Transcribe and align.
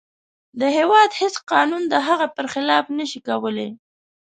د 0.59 0.61
هیواد 0.77 1.09
هیڅ 1.21 1.35
قانون 1.51 1.83
د 1.87 1.95
هغه 2.07 2.27
پر 2.35 2.45
خلاف 2.53 2.85
نشي 2.97 3.19
کولی. 3.27 3.69